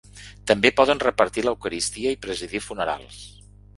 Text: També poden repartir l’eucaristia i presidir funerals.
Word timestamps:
També 0.51 0.69
poden 0.79 1.01
repartir 1.03 1.45
l’eucaristia 1.47 2.15
i 2.17 2.21
presidir 2.25 2.63
funerals. 2.71 3.21